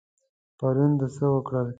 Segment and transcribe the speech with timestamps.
[0.57, 1.67] پرون د څه وکړل؟